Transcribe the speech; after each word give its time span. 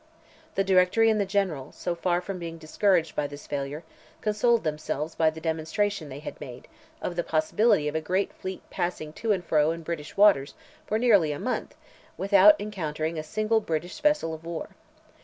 The 0.55 0.63
Directory 0.63 1.11
and 1.11 1.21
the 1.21 1.27
General, 1.27 1.71
so 1.73 1.93
far 1.93 2.21
from 2.21 2.39
being 2.39 2.57
discouraged 2.57 3.15
by 3.15 3.27
this 3.27 3.45
failure, 3.45 3.83
consoled 4.19 4.63
themselves 4.63 5.13
by 5.13 5.29
the 5.29 5.39
demonstration 5.39 6.09
they 6.09 6.17
had 6.17 6.41
made, 6.41 6.67
of 7.03 7.15
the 7.15 7.23
possibility 7.23 7.87
of 7.87 7.93
a 7.93 8.01
great 8.01 8.33
fleet 8.33 8.63
passing 8.71 9.13
to 9.13 9.31
and 9.31 9.45
fro, 9.45 9.69
in 9.69 9.83
British 9.83 10.17
waters, 10.17 10.55
for 10.87 10.97
nearly 10.97 11.31
a 11.31 11.37
month, 11.39 11.75
without 12.17 12.59
encountering 12.59 13.19
a 13.19 13.23
single 13.23 13.61
British 13.61 13.99
vessel 13.99 14.33
of 14.33 14.43
war. 14.43 14.69